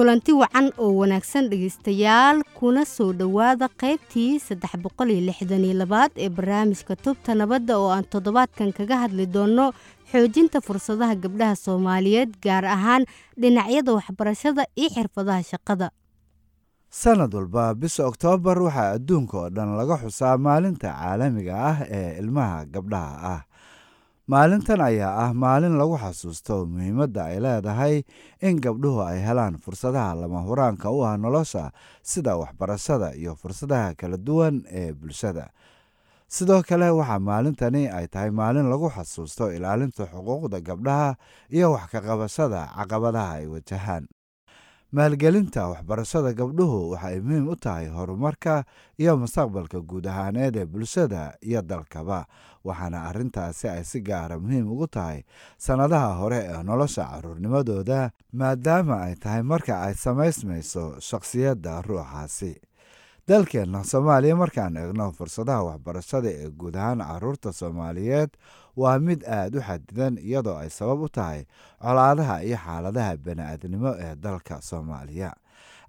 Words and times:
kulanti 0.00 0.32
wacan 0.32 0.72
oo 0.80 0.96
wanaagsan 0.96 1.48
dhegaystayaal 1.52 2.40
kuna 2.56 2.84
soo 2.88 3.12
dhowaada 3.12 3.68
qaybtii 3.68 4.40
saddex 4.40 4.72
boqol 4.80 5.10
iyo 5.12 5.20
lixdan 5.28 5.60
iyo 5.64 5.74
labaad 5.84 6.10
ee 6.16 6.28
barnaamijka 6.32 6.96
tubta 6.96 7.34
nabadda 7.36 7.76
oo 7.78 7.90
aan 7.92 8.04
toddobaadkan 8.08 8.72
kaga 8.72 8.96
hadli 9.04 9.26
doonno 9.28 9.66
xoojinta 10.12 10.60
fursadaha 10.64 11.14
gabdhaha 11.20 11.56
soomaaliyeed 11.56 12.32
gaar 12.44 12.64
ahaan 12.64 13.04
dhinacyada 13.36 13.92
waxbarashada 13.92 14.64
iyo 14.76 14.88
xirfadaha 14.88 15.42
shaqada. 15.44 15.90
Sanad 16.90 17.34
walba 17.36 17.74
bisha 17.76 18.06
oktoobar 18.08 18.56
waxaa 18.62 18.96
adduunka 18.96 19.36
oo 19.38 19.50
dhan 19.52 19.76
laga 19.76 20.00
xusaa 20.00 20.38
maalinta 20.40 20.96
caalamiga 20.96 21.54
ah 21.70 21.76
ee 21.84 22.16
ilmaha 22.24 22.64
gabdhaha 22.64 23.12
ah 23.36 23.40
maalintan 24.30 24.78
ayaa 24.80 25.26
ah 25.26 25.30
maalin 25.34 25.74
lagu 25.80 25.96
xasuusto 25.98 26.62
muhiimadda 26.72 27.22
ay 27.34 27.38
leedahay 27.44 27.94
in 28.46 28.60
gabdhuhu 28.62 29.02
ay 29.02 29.18
helaan 29.26 29.58
fursadaha 29.58 30.14
lama 30.22 30.40
huraanka 30.46 30.86
u 30.86 31.02
ah 31.02 31.16
nolosha 31.18 31.64
sida 32.02 32.38
waxbarashada 32.38 33.08
iyo 33.18 33.34
fursadaha 33.34 33.94
kala 33.98 34.16
duwan 34.16 34.62
ee 34.70 34.92
bulshada. 34.94 35.50
Sidoo 36.30 36.62
kale 36.62 36.86
waxaa 36.94 37.18
maalintani 37.18 37.90
ay 37.90 38.06
tahay 38.06 38.30
maalin 38.30 38.70
lagu 38.70 38.86
xasuusto 38.96 39.50
ilaalinta 39.50 40.06
xuquuqda 40.06 40.62
gabdhaha 40.62 41.18
iyo 41.50 41.74
wax 41.74 41.90
ka 41.90 41.98
qabashada 42.00 42.70
caqabadaha 42.78 43.32
ay 43.42 43.46
wajahaan 43.50 44.06
maalgelinta 44.92 45.68
waxbarashada 45.70 46.32
gabdhuhu 46.34 46.90
waxay 46.92 47.20
muhiim 47.20 47.46
u 47.48 47.54
tahay 47.56 47.86
horumarka 47.86 48.64
iyo 48.98 49.14
mustaqbalka 49.16 49.78
guud 49.86 50.06
ahaaneed 50.06 50.56
ee 50.56 50.64
bulshada 50.66 51.34
iyo 51.42 51.62
dalkaba. 51.62 52.26
Waxaana 52.64 53.06
arrintaasi 53.08 53.68
ay 53.68 53.84
si 53.84 54.00
gaara 54.02 54.36
muhiim 54.38 54.66
ugu 54.72 54.86
tahay 54.86 55.22
sannadaha 55.58 56.18
hore 56.20 56.40
ee 56.50 56.62
nolosha 56.62 57.04
caruurnimadooda 57.06 58.10
maadaama 58.32 58.96
ay 59.06 59.14
tahay 59.14 59.42
marka 59.42 59.80
ay 59.86 59.94
samaysmayso 59.94 60.98
shakhsiyadda 61.00 61.82
ruuxaasi 61.86 62.52
dalkeenna 63.30 63.84
soomaaliya 63.84 64.36
markaan 64.36 64.76
eegno 64.80 65.06
fursadaha 65.18 65.62
waxbarashada 65.68 66.28
ee 66.30 66.48
guud 66.60 66.74
carruurta 66.74 67.52
soomaaliyeed 67.52 68.30
waa 68.76 68.98
mid 68.98 69.22
aad 69.38 69.54
u 69.54 69.60
xadidan 69.68 70.18
iyadoo 70.18 70.56
ay 70.62 70.70
sabab 70.70 71.00
u 71.02 71.08
tahay 71.08 71.44
colaadaha 71.82 72.42
iyo 72.42 72.56
xaaladaha 72.64 73.16
bani-aadnimo 73.24 73.92
ee 74.04 74.14
dalka 74.24 74.58
soomaaliya. 74.62 75.30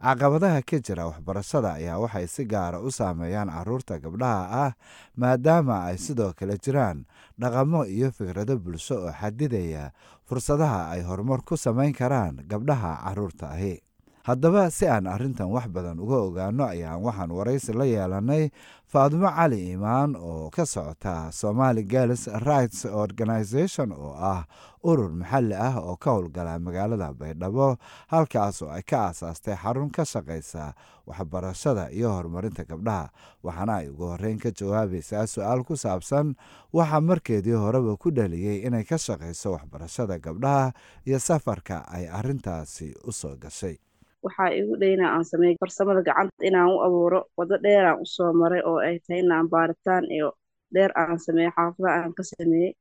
Caqabadaha 0.02 0.62
ka 0.70 0.78
jira 0.86 1.06
waxbarashada 1.10 1.74
ayaa 1.74 1.98
waxay 2.04 2.28
si 2.28 2.46
gaara 2.46 2.80
u 2.82 2.92
saameeyaan 2.92 3.50
carruurta 3.50 4.00
gabdhaha 4.00 4.44
ah 4.66 4.72
maadaama 5.18 5.84
ay 5.90 5.98
sidoo 5.98 6.34
kale 6.34 6.58
jiraan 6.58 7.06
dhaqamo 7.42 7.86
iyo 7.86 8.12
fikrado 8.12 8.58
bulsho 8.58 8.96
oo 9.06 9.12
xadidaya 9.22 9.92
fursadaha 10.30 10.90
ay 10.94 11.02
horumar 11.02 11.42
ku 11.42 11.58
samayn 11.58 11.94
karaan 11.94 12.42
gabdhaha 12.50 12.92
carruurta 13.06 13.50
ahi 13.50 13.82
haddaba 14.24 14.70
si 14.72 14.86
aan 14.88 15.08
arrintan 15.08 15.50
wax 15.50 15.68
badan 15.68 16.00
uga 16.00 16.18
ogaano 16.28 16.64
ayaan 16.70 17.02
waxaan 17.02 17.32
waraysi 17.32 17.74
la 17.74 17.86
yeelanay 17.86 18.50
faadumo 18.92 19.30
cali 19.32 19.58
iimaan 19.72 20.16
oo 20.16 20.50
ka 20.50 20.66
socota 20.66 21.32
somaali 21.32 21.84
girls 21.84 22.28
rights 22.28 22.86
organization 22.86 23.92
oo 23.92 24.14
ah 24.14 24.46
urur 24.84 25.10
maxalli 25.16 25.56
ah 25.56 25.80
oo 25.82 25.96
ka 25.98 26.12
howlgala 26.12 26.60
magaalada 26.60 27.14
baydhabo 27.14 27.78
halkaas 28.14 28.62
oo 28.62 28.70
ay 28.70 28.84
ka 28.84 28.98
aasaastay 29.10 29.56
xarun 29.58 29.90
ka 29.90 30.04
shaqaysa 30.06 30.74
waxbarashada 31.08 31.90
iyo 31.92 32.14
horumarinta 32.14 32.64
gabdhaha. 32.64 33.10
Waxaana 33.44 33.74
ay 33.82 33.90
ugu 33.90 34.06
horreyn 34.12 34.38
ka 34.40 34.52
jawaabaysaa 34.54 35.26
su'aal 35.28 35.64
ku 35.66 35.74
saabsan 35.76 36.36
waxaa 36.74 37.02
markeedii 37.02 37.58
horeba 37.58 37.98
ku 37.98 38.12
dhaliyey 38.14 38.62
inay 38.68 38.84
ka 38.86 38.96
shaqayso 39.02 39.58
waxbarashada 39.58 40.20
gabdhaha 40.22 40.74
iyo 41.08 41.20
safarka 41.20 41.88
ay 41.90 42.06
arrintaasi 42.08 42.94
u 43.08 43.12
soo 43.12 43.36
gashay 43.36 43.80
waxaa 44.26 44.50
igu 44.60 44.74
dhayna 44.82 45.06
aan 45.16 45.26
sameey 45.32 45.54
farsamada 45.62 46.02
gacanta 46.08 46.42
inaan 46.50 46.70
u 46.76 46.78
abuuro 46.86 47.20
waddo 47.38 47.56
dheeraan 47.66 47.98
u 48.04 48.06
soo 48.16 48.32
maray 48.42 48.62
oo 48.70 48.78
ay 48.88 48.96
tahay 49.06 49.20
inaan 49.24 49.48
baaritaan 49.54 50.04
iyo 50.16 50.30
dheer 50.74 50.92
aan 51.02 51.20
sameeyo 51.26 51.52
xaafadaha 51.58 51.98
aan 52.04 52.14
ka 52.18 52.24
sameeyey. 52.32 52.72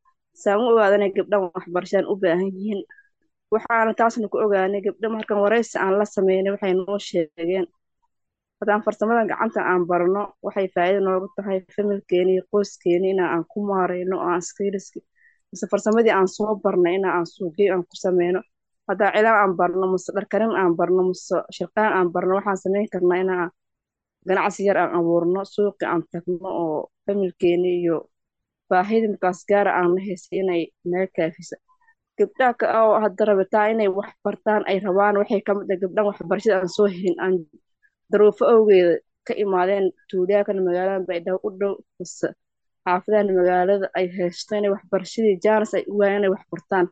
Saan 0.42 0.58
u 0.62 0.64
ogaadanay 0.72 1.10
gabdhan 1.16 1.40
waxbarashaan 1.54 2.06
u 2.12 2.14
baahan 2.22 2.50
yihiin. 2.56 2.80
Waxaana 3.52 3.92
taasna 4.00 4.26
ku 4.32 4.36
ogaanay 4.44 4.80
gabdha 4.86 5.08
markan 5.14 5.38
waraysi 5.44 5.76
aan 5.84 5.94
la 5.98 6.04
sameynay 6.16 6.50
waxay 6.54 6.72
noo 6.78 6.98
sheegeen. 7.08 7.66
Haddaan 8.60 8.82
farsamada 8.86 9.22
gacanta 9.30 9.60
aan 9.70 9.82
barno 9.90 10.22
waxay 10.46 10.66
faa'iido 10.74 11.00
noogu 11.06 11.26
tahay 11.36 11.58
familkeeni 11.76 12.32
iyo 12.36 12.42
qoyskeeni 12.52 13.06
inaa 13.14 13.30
aan 13.34 13.44
ku 13.52 13.58
maarayno 13.70 14.14
oo 14.20 14.28
aan 14.32 14.42
skiliski 14.48 15.00
mise 15.50 15.66
farsamadii 15.72 16.12
aan 16.18 16.28
soo 16.36 16.52
barnay 16.64 16.94
inaa 16.98 17.12
aan 17.18 17.26
suuqyo 17.34 17.72
aan 17.74 17.82
ku 17.88 17.94
sameyno 18.04 18.40
haddaa 18.90 19.10
cilaan 19.14 19.38
aan 19.42 19.52
barno 19.60 19.84
mase 19.92 20.10
dharkarin 20.16 20.52
aan 20.60 20.72
barno 20.78 21.02
mase 21.08 21.36
shirqaan 21.56 21.92
aan 21.98 22.08
barno 22.14 22.32
waxaan 22.38 22.58
sameyn 22.64 22.88
karnaa 22.92 23.18
inaa 23.24 23.46
ganacsi 24.28 24.60
yar 24.68 24.78
aan 24.82 24.92
abuurno 24.98 25.40
suuqi 25.54 25.84
aan 25.92 26.02
tagno 26.12 26.48
oo 26.64 26.76
familkeeni 27.06 27.70
iyo 27.80 27.96
baahida 28.70 29.06
markaas 29.12 29.40
gaara 29.50 29.70
aan 29.78 29.90
la 29.96 30.02
inay 30.40 30.62
naga 30.90 31.06
kaafisa. 31.16 31.56
Gabdhaha 32.18 32.52
ka 32.60 32.66
oo 32.84 32.94
hadda 33.04 33.22
rabitaa 33.28 33.66
inay 33.72 33.88
wax 33.98 34.10
bartaan 34.24 34.62
ay 34.70 34.78
rabaan 34.86 35.16
waxay 35.20 35.40
ka 35.46 35.52
mid 35.58 35.68
ah 35.74 35.78
gabdhan 35.82 36.06
waxbarashada 36.10 36.56
aan 36.60 36.70
soo 36.76 36.86
helin 36.94 37.16
aan 37.24 37.34
daruufo 38.12 38.44
awgeeda 38.54 38.94
ka 39.26 39.32
imaadeen 39.44 39.86
tuuliyaakan 40.10 40.58
magaalada 40.66 41.06
baydhabo 41.08 41.38
u 41.46 41.50
dhow 41.60 41.74
mase 41.98 42.28
xaafidahan 42.84 43.28
magaalada 43.38 43.86
ay 43.98 44.06
haysto 44.16 44.52
inay 44.58 44.70
waxbarashadii 44.74 45.36
jaanis 45.44 45.72
ay 45.78 45.84
u 45.92 45.94
waayeen 46.00 46.18
inay 46.20 46.30
wax 46.34 46.44
bartaan 46.52 46.86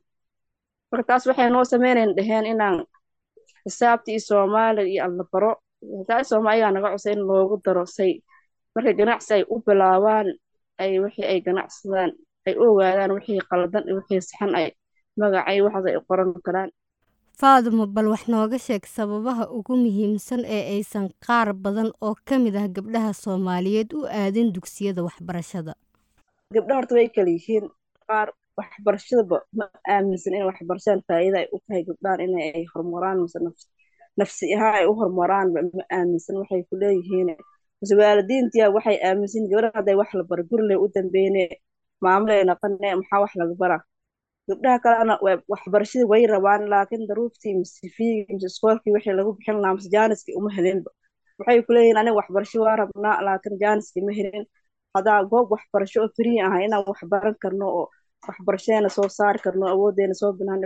marka 0.90 1.06
taas 1.08 1.26
waxay 1.26 1.50
noo 1.50 1.64
sameynayn 1.64 2.14
dheheen 2.16 2.46
inaan 2.52 2.76
xisaabta 3.64 4.10
iyo 4.10 4.20
soomaali 4.28 4.82
iyo 4.94 5.04
baro. 5.32 5.52
Xisaabta 5.82 6.24
soomaaliyaa 6.30 6.72
naga 6.74 6.90
cusay 6.94 7.12
in 7.12 7.22
loogu 7.28 7.56
daro 7.64 7.84
say. 7.86 8.12
Marka 8.74 8.92
ganacsi 8.98 9.30
ay 9.34 9.44
u 9.52 9.56
bilaabaan 9.66 10.26
ay 10.82 10.98
wixii 11.02 11.26
ay 11.32 11.38
ganacsadaan 11.46 12.10
ay 12.46 12.54
u 12.56 12.62
ogaadaan 12.72 13.10
wixii 13.16 13.40
qaldan 13.50 13.84
iyo 13.88 13.96
wixii 14.00 14.20
saxan 14.28 14.52
ay 14.58 14.66
magacay 15.20 15.58
waxaas 15.64 15.84
ay 15.86 15.96
qoran 16.08 16.30
karaan. 16.46 16.70
Faadumo 17.40 17.86
bal 17.86 18.08
wax 18.12 18.22
nooga 18.28 18.58
sheeg 18.58 18.84
sababaha 18.86 19.44
ugu 19.58 19.76
muhiimsan 19.76 20.42
ee 20.56 20.62
aysan 20.74 21.06
qaar 21.26 21.48
badan 21.54 21.90
oo 22.06 22.14
ka 22.28 22.34
mid 22.38 22.54
ah 22.56 22.66
gabdhaha 22.76 23.12
soomaaliyeed 23.12 23.90
u 23.98 24.00
aadin 24.20 24.52
dugsiyada 24.54 25.02
waxbarashada? 25.06 25.72
Gabdhaha 26.54 26.78
horta 26.78 26.94
way 26.94 27.08
kala 27.14 27.30
yihiin. 27.30 27.64
Qaar 28.08 28.28
waxbarashadaba 28.58 29.36
ma 29.58 29.64
aaminsan 29.94 30.34
in 30.38 30.44
waxbarashada 30.50 31.02
faa'iida 31.08 31.38
ay 31.42 31.48
u 31.54 31.58
tahay 31.66 31.82
gabdhahan 31.88 32.20
in 32.26 32.32
ay 32.44 32.64
horumaraan 32.72 33.18
mise 33.24 33.38
nafsi 34.20 34.44
ahaan 34.56 34.74
ay 34.80 34.86
u 34.90 34.92
horumaraan 34.98 35.48
ma 35.54 35.60
aaminsan 35.98 36.34
waxay 36.40 36.62
ku 36.68 36.74
leeyihiin. 36.82 37.28
Mise 37.80 37.94
waalidiintiya 38.00 38.66
waxay 38.76 38.96
aaminsan 39.08 39.44
gabdhaha 39.50 39.76
hadday 39.78 39.96
wax 40.00 40.10
la 40.18 40.24
bara 40.30 40.42
gurle 40.50 40.74
u 40.84 40.86
dambeyne 40.94 41.42
maamulay 42.04 42.40
naqane 42.50 42.88
maxaa 43.00 43.20
wax 43.24 43.32
laga 43.40 43.54
bara 43.62 43.78
gabdhaha 44.48 44.78
kalena 44.84 45.14
waxbarashadii 45.52 46.08
way 46.12 46.22
rabaan 46.34 46.62
laakiin 46.72 47.02
daruuftii 47.10 47.54
mise 47.60 47.86
fiigii 47.96 48.34
mise 48.36 48.46
iskoolkii 48.52 48.92
wixii 48.96 49.14
lagu 49.18 49.30
bixin 49.36 49.56
lahaa 49.62 49.74
mise 49.78 49.88
jaaniskii 49.96 50.34
uma 50.40 50.50
helinba 50.56 50.90
waxay 51.38 51.58
ku 51.66 51.70
leeyihiin 51.76 52.10
waxbarasho 52.18 52.58
waa 52.66 52.76
rabnaa 52.82 53.16
laakiin 53.26 53.54
jaaniskii 53.62 54.02
ma 54.08 54.12
helin. 54.18 54.44
Haddaa 54.94 55.20
goob 55.30 55.46
waxbarasho 55.54 55.98
oo 56.04 56.10
free 56.16 56.38
ahay 56.46 56.62
inaan 56.66 56.82
wax 56.90 56.98
baran 57.12 57.34
karno 57.42 57.66
oo 57.80 57.86
waxbarashadeena 58.26 58.88
soo 58.96 59.08
saari 59.18 59.38
karno 59.44 59.64
awoodeena 59.74 60.14
soo 60.20 60.32
binaan 60.38 60.62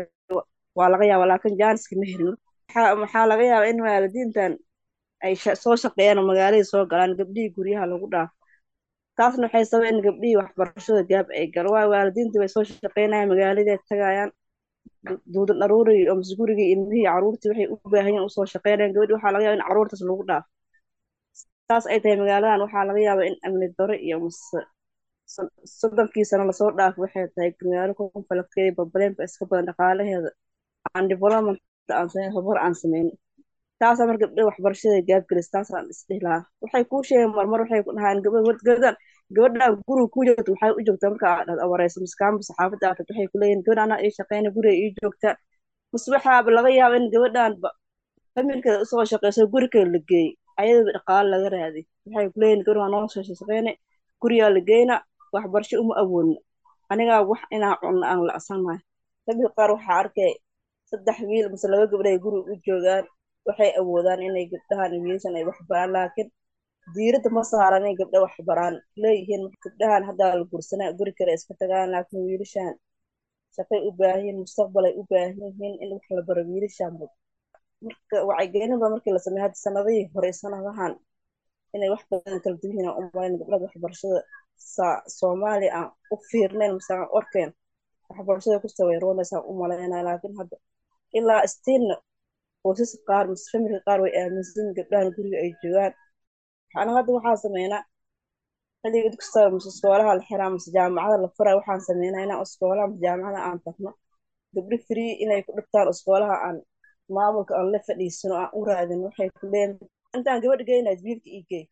waa 0.78 0.88
laga 0.92 1.04
yaaba 1.10 1.26
laakiin 1.30 1.56
jaaniski 1.60 1.94
ma 2.00 2.04
helin. 2.10 2.36
Maxaa 3.02 3.26
laga 3.30 3.44
yaabaa 3.50 3.70
in 3.72 3.80
waalidiintan 3.86 4.52
ay 5.26 5.34
soo 5.62 5.76
shaqeeyaan 5.82 6.18
oo 6.20 6.26
magaaladii 6.30 6.64
soo 6.72 6.84
galaan 6.90 7.12
gabdhihii 7.18 7.54
guryaha 7.56 7.86
lagu 7.92 8.06
dhaafo. 8.12 8.34
Taasna 9.16 9.44
waxay 9.46 9.64
sabab 9.70 9.86
in 9.90 9.98
gabdhihii 10.06 10.38
waxbarashada 10.40 11.02
gaab 11.10 11.26
ay 11.38 11.46
galo 11.54 11.70
waa 11.76 11.86
waalidiintii 11.92 12.40
way 12.42 12.48
soo 12.54 12.64
shaqeynayaan 12.64 13.28
magaaladii 13.32 13.78
tagayaan 13.90 14.30
duudan 15.34 15.58
dharuurigii 15.60 16.08
oo 16.10 16.16
mise 16.20 16.34
gurigii 16.40 16.68
ilmihii 16.74 17.06
caruurtii 17.08 17.48
waxay 17.50 17.66
u 17.74 17.76
baahan 17.92 18.12
yihiin 18.12 18.26
u 18.28 18.34
soo 18.36 18.46
shaqeynayaan. 18.52 18.92
Gabadhi 18.94 19.12
waxaa 19.16 19.32
laga 19.34 19.44
yaaba 19.46 19.56
in 19.58 19.64
caruurtaas 19.68 20.02
lagu 20.08 20.24
dhaafo. 20.30 20.48
Saas 21.68 21.84
ay 21.92 21.98
tahay 22.02 22.16
magaaladan. 22.22 22.60
Waxaa 22.64 22.84
laga 22.88 23.00
yaabaa 23.06 23.26
in 23.30 23.36
amni 23.46 23.66
daro 23.78 23.94
iyo 24.06 24.16
mise 24.24 24.58
soddonkii 25.26 26.24
sano 26.24 26.44
la 26.46 26.52
soo 26.52 26.70
dhaafo 26.78 27.02
waxay 27.04 27.26
tahay 27.34 27.50
magaalo 27.64 27.92
konfalkeeda 28.14 28.74
barbaleenka 28.78 29.24
iska 29.28 29.44
badan 29.50 29.66
dhaqaalaheeda 29.68 30.30
aan 30.94 31.08
development 31.12 31.58
aan 31.98 32.08
sameyn 32.12 32.32
horumar 32.34 32.58
aan 32.64 32.74
sameynin 32.82 33.16
taasaa 33.80 34.06
mar 34.08 34.16
gabdha 34.22 34.42
waxbarashada 34.48 35.00
gaabgelis 35.08 35.48
taasaan 35.54 35.86
isdhihi 35.92 36.20
lahaa. 36.24 36.42
Waxay 36.62 36.84
kuu 36.90 37.02
sheegeen 37.08 37.30
marmar 37.36 37.60
waxay 37.64 37.82
ku 37.86 37.90
dhahaan 37.96 38.18
gabadhan 38.24 38.96
gabadhan 39.36 39.72
guriga 39.88 40.08
ku 40.14 40.20
joogta 40.26 40.50
waxay 40.54 40.70
u 40.78 40.80
joogtaa? 40.86 41.10
Marka 41.12 41.26
aad 41.38 41.48
awareyso 41.64 41.98
miskaanba 42.04 42.42
saxaafadda 42.48 42.84
aatad 42.88 43.06
waxay 43.10 43.26
ku 43.32 43.36
leeyihiin 43.40 43.62
gabadh 43.66 44.02
ii 44.06 44.12
shaqeyna 44.18 44.48
guriga 44.56 44.74
ii 44.84 44.90
joogta. 45.02 45.30
Waxaaba 45.92 46.50
laga 46.56 46.70
yaaba 46.78 46.96
in 47.00 47.06
gabadhanba 47.14 47.68
familkeeda 48.34 48.78
u 48.84 48.86
soo 48.90 49.04
shaqeyso 49.12 49.42
gurigeeda 49.54 49.90
la 49.94 50.00
geeyey 50.10 50.30
ayadaba 50.60 50.90
dhaqaalo 50.96 51.28
laga 51.34 51.48
raaday 51.56 51.84
waxay 52.06 52.26
ku 52.32 52.38
leeyihiin 52.42 52.64
gabadh 52.66 52.90
noo 52.94 53.04
soo 53.14 53.22
shaqeyne 53.40 53.72
gurigaa 54.22 54.50
la 54.56 54.60
geyna 54.70 54.94
waxbarasho 55.34 55.76
uma 55.82 55.94
awoodno 56.02 56.36
anigaa 56.92 57.20
wax 57.30 57.40
inaan 57.56 57.76
cunno 57.82 58.04
aan 58.10 58.20
la 58.28 58.32
asanahay 58.40 58.78
dadka 59.26 59.48
qaar 59.56 59.70
waxaa 59.76 59.98
arkay 60.02 60.32
saddex 60.90 61.18
wiil 61.30 61.46
mise 61.52 61.66
laba 61.72 61.84
gabdhay 61.92 62.16
guriga 62.24 62.50
u 62.52 62.56
joogaan. 62.66 63.04
Waxay 63.48 63.70
awoodaan 63.80 64.20
inay 64.28 64.44
gabdhahan 64.52 64.90
wiilashan 65.04 65.34
ay 65.38 65.44
wax 65.48 65.58
baraan 65.70 65.90
laakiin 65.96 66.28
diiradda 66.94 67.28
ma 67.36 67.42
saaran 67.50 67.82
inay 67.84 67.96
gabdha 68.00 68.18
wax 68.24 68.34
baraan. 68.48 68.74
Leeyihiin 69.02 69.42
gabdhahan 69.64 70.02
haddaa 70.08 70.30
la 70.40 70.44
gursanaa 70.50 70.90
guri 70.98 71.12
kale 71.18 71.32
iska 71.38 71.52
tagaan 71.60 71.88
laakiin 71.94 72.22
wiilashan 72.28 72.74
shaqay 73.56 73.80
u 73.88 73.90
baahan 73.98 74.20
yihiin 74.22 74.38
mustaqbalay 74.44 74.92
u 75.00 75.02
baahan 75.10 75.34
yihiin 75.42 75.74
in 75.84 75.90
wax 75.96 76.04
la 76.16 76.22
baro 76.28 76.42
wiilashan 76.50 76.92
marka 77.86 78.16
wacyigelinba 78.28 78.86
markii 78.92 79.12
la 79.16 79.20
sameeyo 79.24 79.42
hadda 79.46 79.58
sanadihii 79.66 80.04
hore 80.14 80.30
sanadahan 80.42 80.92
inay 81.74 81.88
wax 81.94 82.02
badan 82.10 82.38
kala 82.44 82.56
duwan 82.60 82.72
yihiin 82.74 82.88
aan 82.90 82.98
u 83.00 83.10
malayn 83.14 83.34
gabdhada 83.40 83.64
waxbarashada 83.66 84.20
soomaaliya 85.18 85.72
aan 85.78 85.88
u 86.12 86.16
fiirnayn 86.30 86.72
mase 86.76 86.92
aan 86.94 87.08
orkeen 87.18 87.50
waxbarashada 88.08 88.60
ku 88.62 88.68
saweyroonaysaan 88.68 89.44
u 89.50 89.52
malaynaya 89.60 90.04
laakiin 90.08 90.34
hadda 90.40 90.56
ilaa 91.18 91.46
stiilna 91.54 91.96
qoysaska 92.62 92.98
qaar 93.08 93.24
mase 93.30 93.44
familka 93.52 93.80
qaar 93.86 93.98
way 94.04 94.12
aaminsan 94.22 94.66
gabdhahan 94.76 95.08
guriga 95.16 95.38
ay 95.44 95.50
joogaan. 95.62 95.92
Waxaana 96.66 96.92
hadda 96.96 97.10
waxaan 97.16 97.38
sameynaa 97.44 97.82
xilliga 98.82 99.08
dugsta 99.14 99.40
mase 99.54 99.68
iskoolaha 99.72 100.12
la 100.18 100.22
xiraa 100.28 100.50
mase 100.54 100.68
jaamacada 100.76 101.16
la 101.24 101.28
furaa 101.36 101.56
waxaan 101.58 101.80
sameynaa 101.88 102.22
inaan 102.26 102.42
iskoolaha 102.46 102.86
mase 102.90 103.00
jaamacada 103.06 103.38
aan 103.48 103.58
tagno. 103.64 103.90
Gabdho 104.54 104.76
free 104.86 105.10
inay 105.24 105.40
ku 105.46 105.50
dhigtaan 105.56 105.88
iskoolaha 105.94 106.36
aan 106.46 106.56
maamulka 107.16 107.52
aan 107.58 107.68
la 107.74 107.78
fadhiisano 107.86 108.34
aan 108.42 108.50
u 108.58 108.60
raadin 108.68 109.00
waxay 109.06 109.28
ku 109.40 109.44
leeyihiin 109.52 109.78
intaan 110.16 110.38
gabadha 110.42 110.64
geynayd 110.70 111.00
wiilka 111.06 111.28
ii 111.36 111.44
gey 111.50 111.64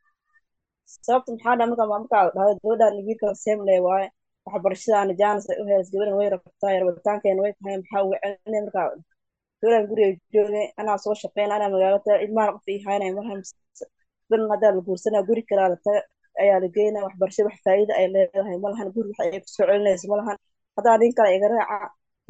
sababta 1.06 1.30
maxaa 1.34 1.56
dhaa 1.58 1.68
markaa 1.70 1.88
markaa 1.94 2.24
dhahda 2.36 2.52
gabadhaan 2.62 2.94
wiilkan 3.06 3.34
semle 3.44 3.74
waaye 3.86 4.06
waxbarashadaana 4.46 5.12
jaanis 5.20 5.46
ay 5.52 5.58
u 5.62 5.64
hees 5.70 5.86
gabadhan 5.92 6.16
way 6.20 6.28
rabtaa 6.34 6.72
rabitaankeena 6.82 7.40
way 7.44 7.52
tahay 7.58 7.76
maxaa 7.80 8.02
uga 8.06 8.16
celinay 8.24 8.62
markaa 8.66 8.86
gabadhaan 9.60 9.86
guriga 9.90 10.08
joogay 10.34 10.66
anaa 10.80 10.98
soo 11.04 11.14
shaqeyn 11.22 11.50
anaa 11.56 11.68
magaalada 11.74 12.12
ilmahan 12.24 12.52
qof 12.56 12.66
ii 12.74 12.78
haynay 12.86 13.10
marhan 13.18 13.40
dan 14.30 14.40
haddaa 14.52 14.72
la 14.76 14.80
guursanaa 14.88 15.22
guri 15.28 15.42
kalaa 15.50 15.68
la 15.72 15.76
taga 15.84 16.00
ayaa 16.42 16.58
la 16.64 16.68
geynaa 16.76 17.04
waxbarashada 17.06 17.46
wax 17.48 17.58
faa'iida 17.66 17.92
ay 18.00 18.06
leedahay 18.14 18.56
malahan 18.64 18.88
guri 18.94 19.08
wax 19.10 19.18
ay 19.24 19.30
ku 19.44 19.48
soo 19.56 19.66
celinayso 19.70 20.06
malahan 20.12 20.36
haddaa 20.76 20.96
nin 21.02 21.12
kale 21.18 21.30
iga 21.36 21.48
raaca 21.54 21.78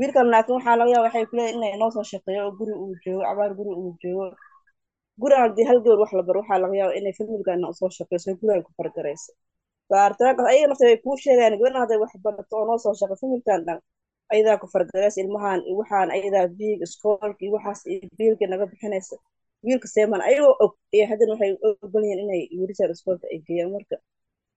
wiilkan 0.01 0.27
laakiin 0.33 0.55
waxaa 0.59 0.77
laga 0.81 0.91
yaaba 0.95 1.07
waxay 1.09 1.25
kuleeyihin 1.31 1.57
inay 1.59 1.75
noo 1.81 1.91
shaqeeyo 2.13 2.41
oo 2.47 2.53
guri 2.59 2.75
uu 2.85 2.93
joogo 3.05 3.23
abaar 3.31 3.51
guri 3.59 3.73
uu 3.83 3.93
joogo 4.03 4.27
gurigan 5.21 5.43
haddii 5.45 5.67
hal 5.69 5.79
gabadh 5.85 6.01
wax 6.03 6.13
la 6.19 6.23
baro 6.29 6.39
waxaa 6.43 6.59
laga 6.65 6.77
yaaba 6.81 6.95
inay 6.99 7.15
familkana 7.19 7.67
u 7.73 7.75
soo 7.81 7.91
shaqeyso 7.99 8.29
gurigan 8.41 8.63
ku 8.67 8.71
fargarayso 8.79 9.33
baaritaankaas 9.91 10.47
ayaga 10.53 10.67
nafta 10.71 10.85
way 10.89 10.97
kuu 11.05 11.17
sheegayaan 11.25 11.55
gabadhan 11.61 11.81
hadday 11.83 11.99
wax 12.05 12.13
barato 12.25 12.55
oo 12.59 12.65
noo 12.69 12.79
soo 12.85 12.95
shaqo 13.01 13.15
familkan 13.23 13.61
dhan 13.67 13.79
ayadaa 14.33 14.57
ku 14.63 14.67
fargaraysa 14.75 15.19
ilmahan 15.25 15.61
waxaan 15.79 16.09
ayadaa 16.17 16.47
biig 16.59 16.79
iskoolka 16.87 17.45
waxaas 17.55 17.81
iyo 17.93 18.01
biilka 18.19 18.45
naga 18.53 18.65
bixinaysa 18.71 19.17
wiilka 19.67 19.87
seeman 19.95 20.21
ayagoo 20.29 20.55
og 20.65 20.73
iyo 20.97 21.05
haddana 21.11 21.33
waxay 21.35 21.53
ogol 21.85 22.03
yihiin 22.07 22.21
inay 22.25 22.43
wiilashan 22.59 22.91
iskoolka 22.97 23.27
ay 23.33 23.39
geeyaan. 23.47 23.71
Marka 23.77 23.97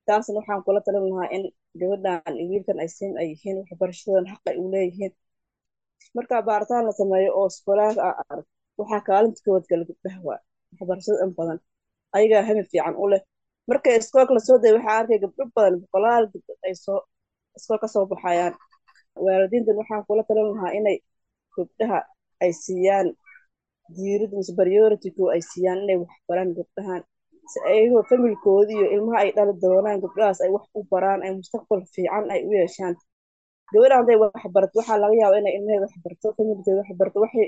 taasna 0.07 0.36
waxaan 0.39 0.62
kula 0.66 0.80
talin 0.86 1.06
lahaa 1.12 1.30
in 1.36 1.44
gabadhan 1.81 2.33
iyo 2.39 2.45
wiilkan 2.51 2.77
ay 2.83 2.89
sim 2.98 3.12
ay 3.21 3.27
yihiin 3.33 3.57
waxbarashadan 3.62 4.25
xaq 4.31 4.44
ay 4.51 4.57
u 4.63 4.66
leeyihiin. 4.74 5.13
Marka 6.16 6.36
baaritaan 6.48 6.83
la 6.88 6.92
sameeyo 7.00 7.30
oo 7.39 7.48
iskoolaha 7.51 7.92
arag 8.31 8.45
waxaa 8.80 9.01
kaalinta 9.07 9.39
kowaad 9.45 9.66
gala 9.69 9.83
gabdhaha 9.89 10.19
waa 10.27 10.39
waxbarashada 10.74 11.20
in 11.25 11.31
badan. 11.38 11.60
Ayagaa 12.16 12.44
hami 12.48 12.64
fiican 12.72 12.96
u 13.04 13.06
leh. 13.12 13.22
Marka 13.70 13.90
iskoolka 14.00 14.34
la 14.38 14.42
soo 14.48 14.58
daya 14.62 14.74
waxaa 14.78 14.98
arkay 15.02 15.20
gabdho 15.24 15.44
badan 15.56 15.74
boqolaal 15.81 16.24
gabdhood 16.31 16.60
ay 16.68 16.75
soo 16.86 17.00
iskool 17.58 17.80
ka 17.84 17.88
soo 17.94 18.06
baxayaan. 18.12 18.54
Waalidiintan 19.25 19.75
waxaan 19.81 20.04
kula 20.08 20.24
talin 20.28 20.48
lahaa 20.54 20.72
inay 20.80 20.98
gabdhaha 21.56 22.00
ay 22.44 22.52
siiyaan 22.64 23.08
diirada 23.96 24.36
mise 24.40 24.52
priority-ko 24.60 25.24
ay 25.36 25.42
siiyaan 25.52 25.80
inay 25.86 25.98
wax 26.02 26.12
baraan 26.30 26.50
gabdhahan. 26.58 27.02
Si 27.52 27.58
ayagoo 27.69 28.04
familkoodi 28.10 28.74
iyo 28.80 28.88
ilmaha 28.96 29.18
ay 29.24 29.30
dhali 29.36 29.54
doonaan 29.64 30.00
gabdhahaas 30.04 30.40
ay 30.46 30.50
wax 30.56 30.66
u 30.78 30.80
baraan 30.92 31.19
ay 31.26 31.31
mustaqbal 31.40 31.81
fiican 31.94 32.26
ay 32.34 32.42
u 32.48 32.52
yeeshaan. 32.58 32.96
Gabadha 33.74 33.96
hadday 34.00 34.18
wax 34.24 34.34
barato 34.56 34.76
waxaa 34.80 34.98
laga 35.04 35.16
yaaba 35.22 35.36
inay 35.42 35.54
ilmaheeda 35.58 35.86
wax 35.86 35.94
barto 36.06 36.28
familkeeda 36.38 36.80
wax 36.81 36.90
barto. 37.00 37.18
Waxay 37.26 37.48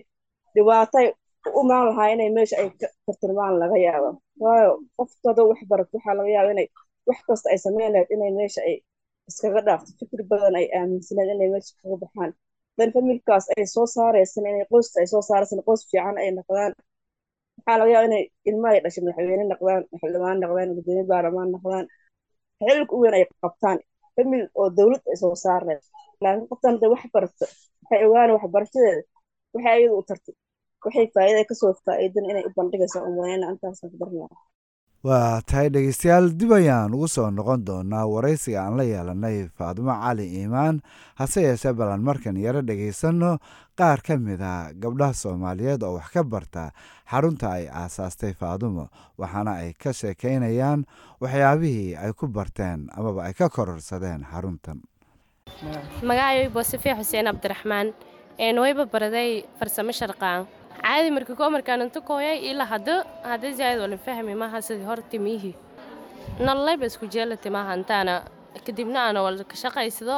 dhibaatay 0.56 1.06
u 1.12 1.14
imaan 1.62 1.86
lahaa 1.90 2.08
inay 2.14 2.30
meesha 2.38 2.56
ay 2.62 2.70
ka 2.80 2.88
tilmaan 3.22 3.54
laga 3.62 3.78
yaaba 3.88 4.10
waayo 4.44 4.72
qofkooda 4.98 5.42
wax 5.50 5.60
barato 5.72 5.94
waxaa 5.98 6.16
laga 6.20 6.30
yaaba 6.36 6.50
inay 6.56 6.68
wax 7.08 7.20
kasta 7.28 7.48
ay 7.54 7.60
sameyn 7.66 7.92
lahayd 7.94 8.10
inay 8.16 8.32
meesha 8.40 8.62
ay 8.70 8.76
iskaga 9.30 9.62
dhaafto. 9.68 9.90
Fikir 10.00 10.22
badan 10.32 10.56
ay 10.60 10.66
aaminsaneed 10.78 11.30
inay 11.36 11.50
meesha 11.54 11.72
kaga 11.82 11.96
baxaan. 12.04 12.32
Dan 12.78 12.90
familkaas 12.96 13.46
ay 13.58 13.66
soo 13.76 13.86
saaraysan 13.96 14.46
inay 14.52 14.66
qoyska 14.72 14.98
ay 15.02 15.08
soo 15.14 15.22
saaraysan 15.30 15.62
qoys 15.68 15.82
fiican 15.90 16.16
ay 16.24 16.30
noqdaan. 16.38 16.72
Waxaa 17.58 17.78
laga 17.80 17.92
yaaba 17.96 18.08
inay 18.10 18.24
ilma 18.50 18.68
ay 18.74 18.80
dhashay 18.84 19.02
madaxweyne 19.06 19.46
noqdaan 19.52 19.82
xildhibaan 20.02 20.38
noqdaan 20.44 20.70
gudoomiye 20.78 21.06
baarlamaan 21.12 21.50
noqdaan. 21.56 21.86
Xilka 22.68 22.94
u 22.96 23.00
weyn 23.04 23.16
ay 23.20 23.24
qabtaan. 23.44 23.78
Famil 24.16 24.44
oo 24.60 24.68
dowlad 24.78 25.04
ay 25.12 25.18
soo 25.22 25.34
saaraysa 25.46 25.90
laakiin 26.24 26.48
qoftan 26.52 26.72
hadday 26.74 26.90
wax 26.94 27.04
barato 27.16 27.46
waxay 27.82 28.00
ogaana 28.08 28.32
waxbarashadeeda 28.38 29.02
waxay 29.54 29.74
ayadu 29.78 29.94
u 30.00 30.04
tartay 30.10 30.34
waxay 30.86 31.08
faa'iida 31.16 31.40
ay 31.42 31.48
ka 31.52 31.56
soo 31.62 31.74
faa'iidan 31.86 32.30
inay 32.32 32.46
u 32.50 32.52
bandhigaysa 32.58 33.04
umaleyna 33.10 33.52
intaasaan 33.54 33.92
ku 33.94 33.98
baran 34.02 34.18
lahaa 34.24 34.44
waa 35.06 35.38
tahay 35.50 35.70
dhegeystayaal 35.74 36.28
dib 36.40 36.52
ayaan 36.58 36.94
ugu 36.98 37.08
soo 37.16 37.30
noqon 37.30 37.62
doonaa 37.68 38.06
waraysiga 38.14 38.60
aan 38.66 38.78
la 38.80 38.84
yeelanay 38.92 39.38
faadimo 39.58 39.94
cali 40.04 40.26
iimaan. 40.38 40.82
Hase 41.20 41.42
yeeshee 41.46 41.74
balan 41.78 42.02
markan 42.08 42.38
yaro 42.46 42.62
dhegaysanno 42.70 43.38
qaar 43.80 44.02
ka 44.08 44.18
mid 44.18 44.42
a 44.42 44.74
gabdhaha 44.74 45.14
soomaaliyeed 45.22 45.84
oo 45.86 45.94
wax 45.98 46.10
ka 46.16 46.24
barta 46.24 46.64
xarunta 47.12 47.48
ay 47.58 47.66
aasaastay 47.82 48.34
faadumo 48.34 48.90
waxaana 49.22 49.52
ay 49.62 49.74
ka 49.84 49.94
sheekaynayaan 49.94 50.86
waxyaabihii 51.22 51.94
ay 52.02 52.12
ku 52.18 52.26
barteen 52.28 52.90
amaba 52.98 53.30
ay 53.30 53.34
ka 53.38 53.46
kororsadeen 53.50 54.26
xaruntan. 54.32 54.82
Magacay 56.02 56.50
boosifee 56.50 56.96
xuseen 56.98 57.30
cabdiraxmaan 57.30 57.94
wayba 58.64 58.86
baraday 58.94 59.46
farsamo 59.60 59.92
sharqaan 59.94 60.48
caadi 60.84 61.10
marka 61.16 61.34
koo 61.40 61.50
markaan 61.56 61.82
inta 61.86 62.00
kooyay 62.10 62.38
ilaa 62.50 62.70
hadda 62.74 62.96
hadda 63.32 63.52
zaid 63.60 63.80
wala 63.84 63.98
fahmi 64.06 64.34
maaha 64.42 64.62
sidii 64.68 64.88
hor 64.90 65.02
timihi. 65.12 65.52
Nololayba 66.46 66.86
isku 66.92 67.06
jeela 67.16 67.36
timaha 67.46 67.72
intaana 67.80 68.14
kadibna 68.66 69.00
aan 69.08 69.18
wala 69.26 69.44
ka 69.52 69.56
shaqaysado 69.64 70.18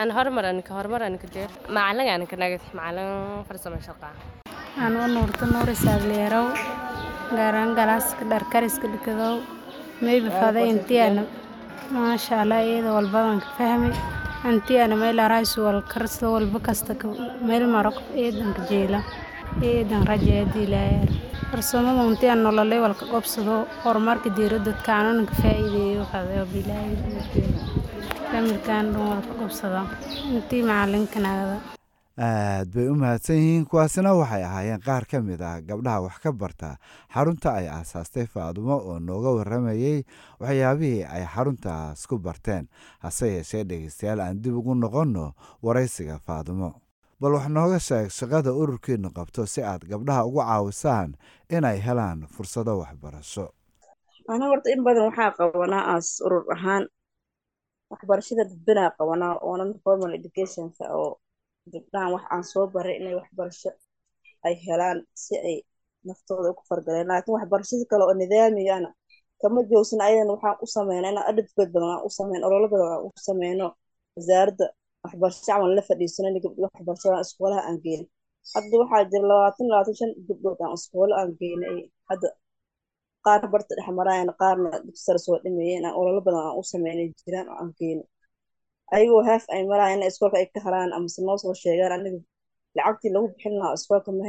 aan 0.00 0.10
hormaran 0.16 0.58
ka 0.66 0.72
hormaran 0.78 1.18
ka 1.22 1.26
jeer 1.34 1.50
macalingaan 1.76 2.26
ka 2.30 2.36
farsamo 3.48 3.78
sharqaan 3.86 4.16
aan 4.82 4.96
u 5.02 5.06
nuurta 5.14 5.44
nuuri 5.52 5.74
saagleerow 5.84 6.46
gaaraan 7.36 7.70
galaaska 7.78 8.24
dharkariska 8.32 8.86
dhikadow 8.94 9.34
mayba 10.04 10.30
fada 10.40 10.60
intiyaana 10.72 11.22
maasha 11.94 12.34
allah 12.42 12.60
iyada 12.68 12.90
walbadan 12.96 13.40
ka 13.44 13.50
fahmi. 13.58 13.90
Antiyaana 14.50 14.96
meel 15.02 15.18
araysu 15.26 15.58
wal 15.66 15.82
karsto 15.92 16.24
walba 16.34 16.58
kasta 16.66 16.92
meel 17.48 17.64
maraq 17.74 17.96
eedanka 18.22 18.62
jeela 18.70 18.98
eedan 19.62 20.06
rajeedilaayar 20.06 21.08
farsamada 21.50 22.02
untiyan 22.10 22.42
nololay 22.42 22.80
walka 22.84 23.06
qobsado 23.12 23.56
horumarka 23.84 24.28
diiradda 24.36 24.72
kaananka 24.86 25.34
faa'iideeyo 25.42 26.44
bilaahi 26.52 26.94
familkan 28.32 28.84
dhan 28.92 29.08
walka 29.10 29.32
qobsada 29.40 29.80
intii 30.36 30.62
macalinkanagada 30.70 31.56
aad 32.26 32.68
bay 32.74 32.86
u 32.90 32.94
mahadsan 33.02 33.36
yihiin 33.42 33.64
kuwaasina 33.70 34.10
waxay 34.20 34.42
ahaayeen 34.48 34.80
qaar 34.86 35.04
ka 35.10 35.18
mid 35.28 35.40
ah 35.42 35.58
gabdhaha 35.68 36.00
wax 36.06 36.16
ka 36.22 36.30
barta. 36.32 36.70
Xarunta 37.14 37.48
ay 37.58 37.66
aasaastay 37.68 38.26
faadumo 38.26 38.74
oo 38.78 38.98
nooga 38.98 39.30
waramayey 39.38 40.04
waxyaabihii 40.40 41.02
ay 41.14 41.24
xaruntaas 41.34 42.06
ku 42.06 42.18
barteen 42.18 42.68
hase 43.02 43.26
yeeshee 43.34 43.64
dhegeystayaal 43.64 44.20
aan 44.20 44.38
dib 44.42 44.54
ugu 44.60 44.74
noqonno 44.74 45.32
waraysiga 45.62 46.18
faadumo 46.26 46.70
bal 47.24 47.32
wax 47.38 47.46
nooga 47.56 47.78
sheeg 47.88 48.06
shaqada 48.18 48.50
ururkiinu 48.60 49.08
qabto 49.18 49.42
si 49.52 49.60
aad 49.70 49.82
gabdhaha 49.92 50.22
ugu 50.28 50.40
caawisaan 50.48 51.10
inay 51.56 51.78
helaan 51.86 52.18
fursado 52.34 52.72
waxbarasho. 52.82 53.46
Ana 54.32 54.44
horta 54.50 54.68
in 54.74 54.80
badan 54.86 55.04
waxaa 55.08 55.30
qabanaa 55.38 55.84
aas 55.92 56.08
urur 56.26 56.44
ahaan. 56.56 56.84
Waxbarashada 57.92 58.44
dadbanaa 58.50 58.90
qabanaa 58.98 59.34
oonan 59.48 59.70
formal 59.84 60.12
educationka 60.20 60.84
oo 61.00 61.10
gabdhahan 61.72 62.10
wax 62.14 62.24
aan 62.34 62.44
soo 62.52 62.66
baray 62.74 62.96
inay 63.00 63.14
waxbarasho 63.20 63.70
ay 64.46 64.54
helaan 64.66 64.98
si 65.22 65.34
ay 65.48 65.56
naftooda 66.08 66.48
ugu 66.52 66.62
fargaleen. 66.70 67.06
Laakiin 67.10 67.34
waxbarashada 67.38 67.84
kale 67.90 68.04
oo 68.08 68.14
nidaamigana 68.20 68.88
kama 69.40 69.60
joogsan 69.70 70.00
ayadan 70.06 70.30
waxaan 70.34 70.56
u 70.64 70.66
sameyna 70.76 71.06
inaan 71.12 71.26
adadgood 71.30 71.70
badan 71.74 72.00
u 72.06 72.10
sameyn 72.18 72.42
ololo 72.46 72.66
badan 72.72 73.00
u 73.06 73.10
sameyno 73.28 73.66
wasaaradda 74.16 74.66
waxbarasho 75.04 75.42
camal 75.48 75.70
la 75.76 75.82
fadhiisano 75.88 76.28
in 76.30 76.38
gabdho 76.44 76.62
waxbarashada 76.66 77.18
iskoolaha 77.26 77.62
aan 77.68 77.78
geyn 77.84 78.02
hadda 78.54 78.74
waxaa 78.82 79.02
jira 79.10 79.24
labaatan 79.30 79.66
labaatan 79.72 79.94
shan 80.00 80.10
gabdhood 80.28 80.58
aan 80.64 80.72
iskoolo 80.78 81.12
aan 81.20 81.30
geynay. 81.40 81.76
Hadda 82.10 82.28
qaar 83.24 83.42
barta 83.52 83.72
dhex 83.78 83.88
maraayan 83.98 84.30
qaarna 84.40 84.68
dugsara 84.86 85.18
soo 85.26 85.36
dhameeyeen 85.44 85.84
aan 85.86 85.94
ololo 86.00 86.20
badan 86.26 86.42
aan 86.48 86.56
u 86.60 86.62
sameynay 86.72 87.06
jiraan 87.20 87.46
oo 87.52 87.56
aan 87.62 87.72
geynay. 87.78 88.06
Ayagoo 88.94 89.22
haaf 89.28 89.44
ay 89.54 89.62
maraan 89.70 89.92
inay 89.96 90.08
iskoolka 90.12 90.36
ay 90.40 90.46
ka 90.54 90.58
haraan 90.66 90.90
amase 90.96 91.20
noo 91.26 91.36
sheegaan 91.62 91.92
aniga 91.96 92.20
lacagtii 92.76 93.10
lagu 93.14 93.26
bixin 93.32 93.54
lahaa 93.60 93.74
iskoolka 93.78 94.10
ma 94.18 94.24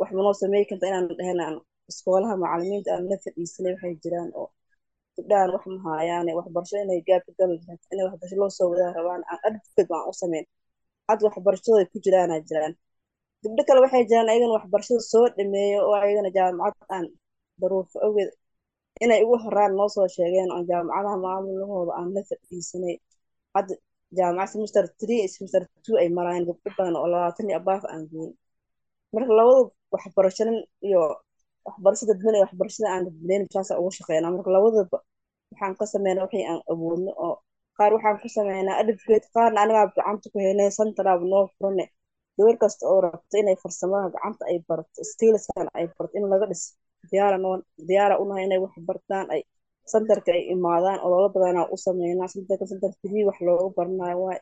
wax 0.00 0.10
manoo 0.16 0.34
samey 0.40 0.62
karta 0.70 0.84
inaan 0.90 1.06
dhehna 1.18 1.42
aan 1.48 1.56
iskoolaha 1.90 2.34
macalimiinta 2.42 2.88
aan 2.94 3.04
la 3.10 3.16
fadhiisanay 3.24 3.72
waxay 3.74 3.94
jiraan 4.02 4.30
oo 4.40 4.48
gabdhahan 5.20 5.50
wax 5.54 5.64
mahaayaane 5.76 6.30
waxbarasho 6.38 6.76
inay 6.84 7.00
gaab 7.08 7.22
ka 7.26 7.32
gali 7.38 7.54
rabto 7.68 7.86
inay 7.94 8.04
waxbarasho 8.08 8.36
loo 8.42 8.50
soo 8.58 8.68
wadaa 8.72 8.90
rabaan 8.96 9.22
aan 9.30 9.38
advocate 9.48 9.88
baan 9.90 10.04
u 10.10 10.12
sameyn. 10.22 10.44
Hadda 11.08 11.22
waxbarashadooda 11.28 11.84
ku 11.92 11.96
jiraanaa 12.04 12.40
jiraan. 12.48 12.72
Gabdho 13.42 13.62
kale 13.68 13.80
waxay 13.84 14.02
jiraan 14.10 14.28
ayagana 14.32 14.54
waxbarashada 14.58 15.00
soo 15.12 15.24
dhameeyo 15.36 15.78
oo 15.88 15.94
ayagana 16.04 16.30
jaamacad 16.36 16.86
aan 16.94 17.06
daruufo 17.60 17.96
awgeed 18.06 18.30
inay 19.04 19.20
ugu 19.24 19.36
horaan 19.44 19.72
noo 19.78 19.88
soo 19.94 20.06
sheegeen 20.14 20.48
oo 20.54 20.62
jaamacadaha 20.70 21.16
maamulahooda 21.24 21.92
aan 21.98 22.08
la 22.14 22.20
fadhiisanay. 22.28 22.94
Hadda 23.56 23.74
jaamacad 24.18 24.50
semester 24.54 24.84
three 25.00 25.22
semester 25.34 25.62
two 25.84 25.94
ay 26.02 26.08
marayaan 26.16 26.44
gabdho 26.48 26.68
badan 26.78 26.96
oo 27.00 27.06
labaatan 27.12 27.46
iyo 27.50 27.56
abaaf 27.60 27.82
aan 27.92 28.02
geyn 28.12 28.30
marka 29.14 29.32
labada 29.38 29.60
waxbarashadan 29.94 30.56
iyo 30.88 31.00
waxbarashada 31.66 32.12
dadban 32.12 32.34
iyo 32.36 32.44
waxbarashada 32.46 32.88
aan 32.94 33.02
dadbaneyn 33.06 33.42
saasa 33.54 33.72
ugu 33.80 33.90
shaqeynaa. 33.98 34.30
Marka 34.34 34.50
labadaba 34.56 34.98
waxaan 35.50 35.74
ka 35.78 35.84
sameynaa 35.92 36.24
wixii 36.26 36.44
aan 36.50 36.60
awoodno 36.72 37.12
oo 37.26 37.34
qaar 37.78 37.92
waxaan 37.96 38.16
ku 38.22 38.28
sameynaa 38.36 38.76
advocate 38.82 39.26
qaarna 39.34 39.58
anigaa 39.64 39.86
gacanta 39.96 40.26
ku 40.32 40.38
helnay 40.44 40.70
santaraab 40.78 41.22
noo 41.32 41.44
furane 41.56 41.84
gabar 42.36 42.56
kasta 42.62 42.82
oo 42.92 43.00
rabto 43.04 43.34
inay 43.42 43.56
farsamada 43.62 44.06
gacanta 44.14 44.42
ay 44.50 44.58
barato 44.68 45.00
skillskan 45.10 45.66
ay 45.78 45.84
barato 45.96 46.14
in 46.18 46.24
laga 46.32 46.46
dhis 46.50 46.62
diyaara 47.88 48.14
u 48.22 48.24
nahay 48.28 48.44
inay 48.46 48.60
wax 48.64 48.74
bartaan 48.88 49.26
ay 49.34 49.40
santarka 49.92 50.30
ay 50.36 50.42
imaadaan 50.54 50.98
oloola 51.06 51.28
badanaa 51.34 51.66
u 51.74 51.76
sameynaa. 51.86 52.28
Santarka 52.34 52.64
santar 52.70 52.92
tv 53.00 53.14
wax 53.28 53.38
looga 53.46 53.66
baranayo 53.76 54.16
waay. 54.24 54.40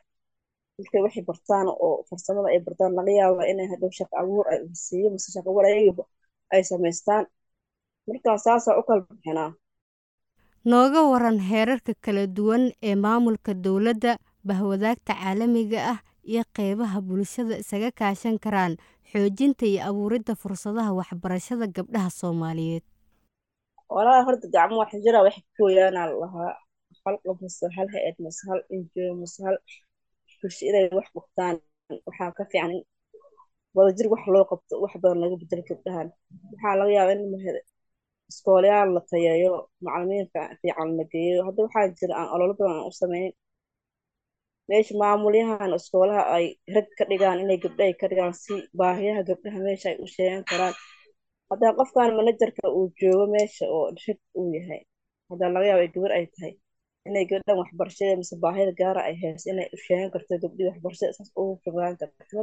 Markay 0.77 1.01
waxay 1.05 1.23
bartaan 1.29 1.67
oo 1.85 1.89
farsamada 2.09 2.47
ay 2.53 2.59
bartaan 2.65 2.91
laga 2.97 3.11
yaaba 3.19 3.41
inay 3.51 3.67
hadhow 3.71 3.91
shaqo 3.97 4.15
abuur 4.21 4.45
ay 4.53 4.59
siiyo 4.85 5.07
mise 5.13 5.27
shaqo 5.35 5.49
abuur 5.51 5.65
ayagaba 5.69 6.03
ay 6.53 6.61
samaystaan. 6.71 7.23
Markaa 8.07 8.37
saasaa 8.45 8.75
u 8.79 8.83
kala 8.87 9.03
nooga 10.71 11.01
waran 11.11 11.37
heerarka 11.49 11.93
kala 12.05 12.23
duwan 12.37 12.63
ee 12.89 12.95
maamulka 13.05 13.51
dowladda 13.65 14.11
bahwadaagta 14.47 15.13
caalamiga 15.21 15.79
ah 15.93 15.99
iyo 16.31 16.43
qeybaha 16.57 16.97
bulshada 17.07 17.55
isaga 17.63 17.89
kaashan 17.99 18.35
karaan 18.43 18.73
xoojinta 19.11 19.63
iyo 19.71 19.81
abuuridda 19.89 20.33
fursadaha 20.41 20.91
waxbarashada 20.99 21.65
gabdhaha 21.75 22.09
soomaaliyeed. 22.19 22.83
Walahi 23.95 24.21
horta 24.27 24.47
gacmo 24.55 24.75
wax 24.81 24.91
jira 25.05 25.19
wax 25.25 25.35
kooyaanaa 25.57 26.07
lahaa 26.21 26.51
hal 27.05 27.15
mise 27.41 27.65
hal 27.75 27.87
hay'ad 27.93 28.15
mise 28.25 28.41
hal 28.49 28.59
injo 28.75 29.03
mise 29.21 29.39
hal 29.45 29.57
bulsho 30.41 30.63
inay 30.69 30.85
wax 30.97 31.07
qabtaan 31.15 31.55
waxaa 32.07 32.31
ka 32.37 32.43
fiican 32.51 32.71
in 32.75 32.81
wadajir 33.75 34.07
wax 34.13 34.23
loo 34.33 34.45
qabto 34.51 34.73
wax 34.83 34.93
badan 35.01 35.19
laga 35.23 35.35
bedelo 35.41 35.63
gabdhahan 35.69 36.07
waxaa 36.51 36.75
laga 36.79 36.91
yaaba 36.97 37.11
in 37.15 37.23
iskoolayaal 38.31 38.89
la 38.95 39.01
tayeeyo 39.11 39.51
macalimiinka 39.85 40.41
fiican 40.61 40.89
la 40.97 41.03
geeyo. 41.13 41.39
Hadda 41.47 41.59
waxaa 41.65 41.87
jira 41.99 42.13
aan 42.19 42.29
ololo 42.35 42.53
badan 42.59 42.75
aan 42.77 42.87
u 42.89 42.91
sameyn 43.01 43.31
meesha 44.69 44.93
maamulyahan 45.01 45.71
iskoolaha 45.79 46.23
ay 46.35 46.45
rag 46.75 46.87
ka 46.97 47.03
dhigaan 47.09 47.39
inay 47.43 47.57
gabdho 47.63 47.83
ay 47.87 47.93
ka 48.01 48.05
dhigaan 48.11 48.33
si 48.43 48.53
baahiyaha 48.79 49.21
gabdhaha 49.29 49.59
meesha 49.67 49.87
ay 49.91 49.97
u 50.03 50.07
sheegan 50.15 50.43
karaan. 50.49 50.75
Haddaa 51.49 51.71
qofkan 51.77 52.11
manajerka 52.19 52.63
uu 52.77 52.85
joogo 52.99 53.25
meesha 53.35 53.65
oo 53.75 53.85
rag 54.05 54.19
uu 54.39 54.47
yahay 54.57 54.81
haddaa 55.29 55.49
laga 55.53 55.65
yaaba 55.69 55.85
gabar 55.93 56.11
ay 56.17 56.25
tahay 56.33 56.53
inay 57.07 57.25
gabdhan 57.31 57.57
waxbarashada 57.61 58.13
mise 58.21 58.35
baahida 58.43 58.71
gaara 58.81 59.01
ay 59.09 59.15
hayso 59.21 59.45
inay 59.53 59.67
u 59.75 59.77
sheegan 59.85 60.09
karto 60.13 60.33
gabdhii 60.43 60.67
waxbarashada 60.69 61.13
saas 61.17 61.29
ugu 61.39 61.53
fogaan 61.63 61.95
karto 62.01 62.37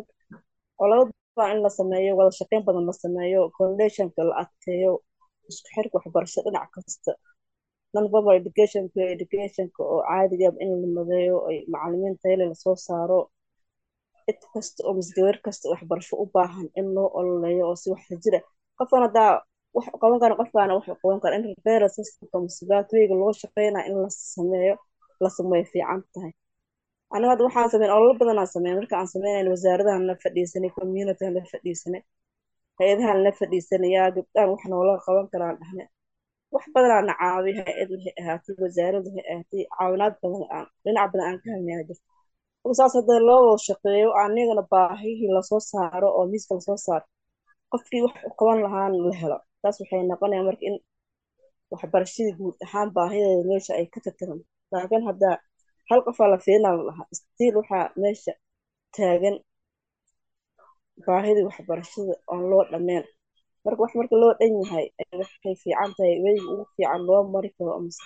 oo 0.81 0.87
laga 0.91 1.05
baa 1.39 1.49
in 1.55 1.61
la 1.65 1.71
sameeyo 1.79 2.11
wada 2.19 2.33
shaqeyn 2.39 2.63
badan 2.67 2.85
la 2.91 2.95
sameeyo 3.05 3.41
foundationka 3.57 4.21
la 4.29 4.35
adkeeyo 4.43 4.93
isku 5.53 5.69
xirka 5.75 5.95
waxbarasho 5.99 6.39
dhinac 6.47 6.69
kasta. 6.75 7.13
Non-formal 7.95 8.35
educationka 8.43 9.01
educationka 9.17 9.81
oo 9.93 10.01
caadiga 10.09 10.49
in 10.65 10.71
la 10.83 10.89
madeeyo 10.97 11.37
ay 11.51 11.59
macalimiin 11.73 12.17
tayle 12.23 12.45
la 12.51 12.57
soo 12.63 12.77
saaro. 12.87 13.21
Cid 14.27 14.41
kasta 14.53 14.81
oo 14.87 14.93
mise 14.99 15.13
gabar 15.17 15.37
kasta 15.47 15.65
waxbarasho 15.73 16.15
u 16.23 16.27
baahan 16.35 16.69
in 16.81 16.87
loo 16.97 17.09
ololeeyo 17.19 17.65
oo 17.71 17.77
si 17.83 17.87
wax 17.93 18.03
jira 18.25 18.39
qofkan 18.79 19.03
haddaa 19.07 19.31
wax 19.77 19.87
qaban 20.03 20.19
kara 20.23 20.35
qofkaana 20.41 20.73
wax 20.79 20.87
qaban 21.03 21.21
kara 21.23 21.35
in 21.39 21.45
referral 21.51 21.91
systemka 21.97 22.37
mise 22.45 22.63
baatweyga 22.71 23.15
loo 23.23 23.33
shaqeynaa 23.43 23.85
in 23.89 23.95
la 24.03 24.09
sameeyo 24.35 24.75
la 25.23 25.29
sameeyo 25.39 25.65
fiican 25.73 26.01
tahay. 26.15 26.33
Aniga 27.15 27.31
hadda 27.33 27.45
waxaan 27.49 27.71
sameyn 27.75 27.93
ololo 27.97 28.13
badanaa 28.21 28.47
sameyn 28.55 28.75
marka 28.79 28.95
aan 29.01 29.09
sameynayn 29.15 29.49
wasaaradahan 29.55 30.03
la 30.09 30.15
fadhiisanay 30.23 30.71
communityhan 30.79 31.33
la 31.37 31.43
fadhiisanay 31.53 32.03
hay'adahan 32.79 33.19
la 33.25 33.31
fadhiisanayaa 33.39 34.09
gabdhahan 34.17 34.49
wax 34.53 34.63
noola 34.73 34.93
qaban 35.07 35.27
karaan 35.33 35.57
dhahne 35.61 35.85
wax 36.55 36.65
badanaa 36.75 37.03
na 37.09 37.15
caawiy 37.21 37.55
hay'ad 37.61 37.89
waxay 37.95 38.15
ahaatay 38.21 38.55
wasaarad 38.63 39.05
waxay 39.07 39.25
ahaatay 39.33 39.63
caawinaad 39.77 40.15
badan 40.23 40.67
dhinac 40.85 41.07
badan 41.13 41.27
aan 41.29 41.39
ka 41.43 41.49
helnaya 41.55 41.83
jirto 41.89 42.71
saas 42.79 42.95
haddii 42.99 43.21
loo 43.29 43.41
wada 43.49 43.63
shaqeeyo 43.69 44.09
anigana 44.23 44.63
baahihii 44.73 45.31
la 45.37 45.43
soo 45.51 45.61
saaro 45.73 46.09
oo 46.19 46.25
miiska 46.33 46.53
la 46.59 46.63
soo 46.69 46.79
saaro 46.87 47.07
qofkii 47.73 48.03
wax 48.07 48.17
u 48.29 48.31
qaban 48.39 48.59
lahaana 48.65 48.97
la 49.11 49.15
helo. 49.21 49.39
Taas 49.63 49.77
waxay 49.81 50.01
noqonaya 50.11 50.43
marka 50.49 50.65
in 50.69 50.77
waxbarashadii 51.73 52.35
guud 52.39 52.55
ahaan 52.65 52.89
baahideeda 52.97 53.45
meesha 53.51 53.73
ay 53.81 53.87
ka 53.95 53.99
tirtiran 54.05 54.41
laakiin 54.73 55.05
haddaa 55.09 55.37
hal 55.89 56.01
qofaa 56.07 56.29
la 56.33 56.39
fiirina 56.45 56.71
la 56.89 56.93
stiil 57.19 57.55
waxaa 57.61 57.85
meesha 58.03 58.33
taagan 58.97 59.37
baahidii 61.07 61.45
waxbarashada 61.49 62.15
oon 62.33 62.43
loo 62.51 62.63
dhameen. 62.73 63.05
Marka 63.65 63.81
wax 63.85 63.93
marka 64.01 64.15
loo 64.23 64.33
dhan 64.39 64.53
yahay 64.63 64.87
waxay 65.21 65.55
fiican 65.63 65.91
tahay 65.97 66.15
weyga 66.25 66.45
ugu 66.53 66.65
fiican 66.75 67.01
loo 67.09 67.21
mari 67.35 67.51
karo 67.57 67.73
mise 67.85 68.03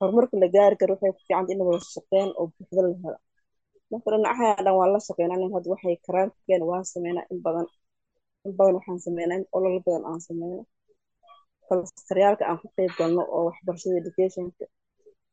horumarka 0.00 0.34
la 0.42 0.46
gaari 0.54 0.76
karo 0.80 0.92
waxay 0.94 1.12
ku 1.16 1.20
fiican 1.26 1.44
in 1.52 1.60
wada 1.66 1.80
shaqeyn 1.94 2.28
oo 2.40 2.46
buuxda 2.54 2.80
la 2.86 2.90
helo. 3.02 3.18
Marka 3.90 4.08
dhinacaha 4.12 4.48
dhan 4.64 4.74
waan 4.78 4.90
la 4.94 5.00
shaqeynaa 5.08 5.38
nin 5.40 5.50
hadda 5.54 5.68
waxay 5.74 5.94
karaankeen 6.06 6.62
waan 6.70 6.84
sameynaa 6.92 7.26
in 7.32 7.38
badan. 7.44 7.66
In 8.46 8.52
badan 8.58 8.74
waxaan 8.78 9.00
sameynaa 9.06 9.36
in 9.40 9.44
ololo 9.56 9.78
badan 9.86 10.04
aan 10.10 10.20
sameyno 10.28 10.62
kalstaryaalka 11.68 12.44
aan 12.50 12.58
ku 12.62 12.66
qeyb 12.76 12.92
galno 12.98 13.22
oo 13.36 13.42
waxbarashada 13.48 13.96
educationka 14.02 14.64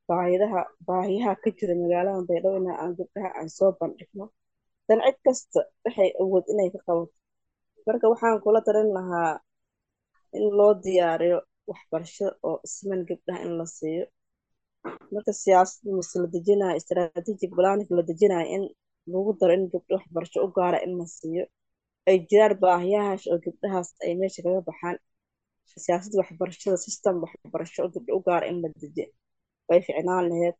baahidaha 0.09 0.59
baahiyaha 0.87 1.33
ka 1.43 1.49
jira 1.57 1.73
magaalada 1.81 2.21
baydhabo 2.29 2.57
ina 2.61 2.73
aan 2.81 2.91
gabdhaha 2.97 3.29
aan 3.39 3.49
soo 3.57 3.71
bandhigno 3.79 4.25
dan 4.89 4.99
cid 5.05 5.17
kasta 5.25 5.59
waxay 5.85 6.09
awood 6.21 6.45
inay 6.53 6.69
ka 6.73 6.79
qabato 6.87 7.13
marka 7.87 8.05
waxaan 8.11 8.37
kula 8.43 8.59
talin 8.67 8.89
lahaa 8.97 9.33
in 10.37 10.45
loo 10.57 10.73
diyaariyo 10.83 11.39
waxbarasho 11.71 12.27
oo 12.47 12.57
isman 12.67 13.01
gabdhaha 13.09 13.39
in 13.45 13.51
la 13.59 13.65
siiyo. 13.77 14.05
Marka 15.13 15.31
siyaasada 15.43 15.89
mise 15.97 16.15
la 16.23 16.27
dejinayo 16.35 16.79
strategic 16.85 17.51
planning 17.57 17.89
la 17.97 18.03
dejinayo 18.09 18.47
in 18.55 18.63
lagu 19.11 19.31
daro 19.39 19.53
in 19.57 19.63
gabdho 19.73 19.93
waxbarasho 19.99 20.37
u 20.45 20.49
gaara 20.57 20.77
in 20.85 20.93
la 20.99 21.05
siiyo. 21.17 21.43
Ay 22.09 22.17
jiraan 22.29 22.53
baahiyahaas 22.63 23.23
oo 23.31 23.37
gabdhahaas 23.45 23.89
ay 24.05 24.13
meesha 24.19 24.41
kaga 24.45 24.61
baxaan. 24.69 24.97
Siyaasadda 25.83 26.15
waxbarashada 26.21 26.77
system 26.85 27.15
waxbarasho 27.23 27.79
oo 27.83 27.89
gabdho 27.95 28.11
u 28.19 28.21
gaara 28.27 28.45
in 28.51 28.57
la 28.63 28.67
dejiyo. 28.81 29.07
Way 29.69 29.79
ficnaan 29.87 30.25
laheyd 30.31 30.55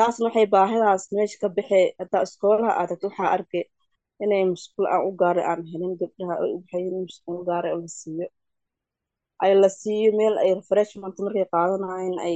taasna 0.00 0.24
waxay 0.26 0.46
baahidaas 0.54 1.02
meesha 1.14 1.36
ka 1.42 1.48
baxee 1.56 1.86
haddaa 2.00 2.22
iskoolaha 2.26 2.72
aad 2.80 2.90
waxaa 3.06 3.30
arkay 3.36 3.64
inay 4.24 4.42
musquul 4.52 4.86
aan 4.94 5.02
u 5.08 5.10
gaaray 5.20 5.44
aan 5.50 5.60
helin 5.70 5.92
gabdhaha 6.00 6.34
ay 6.42 6.50
u 6.56 6.58
baxayin 6.62 6.94
musquul 7.06 7.36
u 7.42 7.44
gaaray 7.50 7.72
oo 7.74 7.80
la 7.84 7.90
siiyo. 8.00 8.26
Ay 9.44 9.52
la 9.62 9.68
siiyo 9.80 10.10
meel 10.18 10.34
ay 10.42 10.50
refreshment 10.60 11.16
markay 11.24 11.46
qaadanayeen 11.52 12.16
ay 12.26 12.34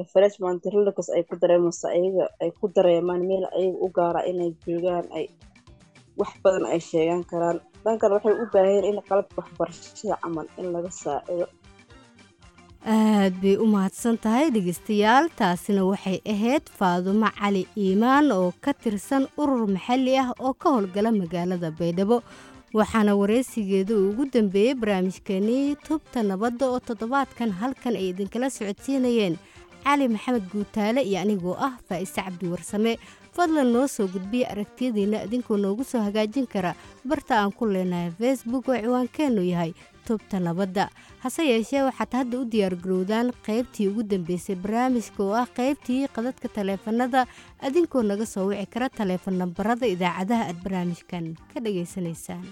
refreshment 0.00 0.62
relax 0.74 0.98
ay 1.16 1.22
ku 1.28 1.34
dareemasa 1.42 1.86
ayaga 1.96 2.24
ay 2.42 2.50
ku 2.58 2.64
dareemaan 2.76 3.22
meel 3.30 3.44
ayaga 3.58 3.78
u 3.84 3.88
gaara 3.96 4.20
inay 4.30 4.50
joogaan 4.64 5.06
ay 5.18 5.26
wax 6.20 6.30
badan 6.44 6.64
ay 6.72 6.80
sheegan 6.88 7.22
karaan. 7.30 7.58
Dhankan 7.84 8.10
waxay 8.14 8.34
u 8.42 8.44
baahayeen 8.54 8.86
in 8.90 8.98
qalabka 9.08 9.36
waxbarashada 9.40 10.14
camal 10.22 10.46
in 10.60 10.66
laga 10.74 10.90
saacido 11.02 11.46
aad 12.86 13.34
bay 13.42 13.56
u 13.56 13.66
mahadsan 13.66 14.16
tahay 14.18 14.50
dhegeystayaal. 14.54 15.28
Taasina 15.38 15.82
waxay 15.86 16.18
ahayd 16.34 16.64
faadumo 16.78 17.28
cali 17.38 17.66
iimaan 17.78 18.32
oo 18.32 18.52
ka 18.64 18.72
tirsan 18.74 19.26
urur 19.38 19.66
maxalli 19.74 20.18
ah 20.18 20.30
oo 20.40 20.52
ka 20.54 20.68
howlgala 20.74 21.12
magaalada 21.14 21.70
baydhabo. 21.78 22.22
Waxaana 22.74 23.14
wareysigeeda 23.20 23.94
uu 23.94 24.10
ugu 24.10 24.24
dambeeyey 24.34 24.74
barnaamijkeenii 24.74 25.76
tubta 25.86 26.22
nabadda 26.22 26.66
oo 26.70 26.80
toddobaadkan 26.80 27.50
halkan 27.60 27.94
ay 27.96 28.08
idinkala 28.10 28.50
socodsiinayeen. 28.50 29.38
Cali 29.84 30.08
maxamed 30.08 30.44
guutaale 30.52 31.02
iyo 31.02 31.18
anigoo 31.20 31.54
ah 31.66 31.74
faa'ise 31.88 32.18
cabdi 32.22 32.48
warsame. 32.50 32.98
Fadlan 33.32 33.70
noo 33.72 33.86
soo 33.88 34.06
gudbiya 34.08 34.50
aragtiyadiinna 34.50 35.22
idinkoo 35.26 35.56
noogu 35.56 35.84
soo 35.84 36.00
hagaajin 36.02 36.46
kara. 36.46 36.74
Barta 37.06 37.38
aan 37.40 37.52
ku 37.52 37.66
leenahay 37.66 38.10
facebook 38.18 38.68
oo 38.68 38.76
ciwaankeennu 38.82 39.42
yahay 39.42 39.72
tubta 40.06 40.36
nabadda 40.46 40.84
hase 41.22 41.42
yeeshee 41.52 41.82
waxaad 41.88 42.12
hadda 42.20 42.36
u 42.42 42.44
diyaargarowdaan 42.54 43.28
qaybtii 43.46 43.88
ugu 43.90 44.02
dambeysay 44.12 44.56
barnaamijka 44.64 45.20
oo 45.26 45.34
ah 45.42 45.48
qaybtii 45.58 46.00
qadadka 46.16 46.48
taleefanada 46.56 47.20
idinkoo 47.68 48.02
naga 48.10 48.26
soo 48.34 48.46
wici 48.50 48.66
kara 48.74 48.88
taleefan 48.98 49.36
nambarada 49.42 49.86
idaacadaha 49.94 50.42
aad 50.50 50.58
barnaamijkan 50.64 51.24
ka 51.52 51.58
dhagaysanaysaan 51.64 52.44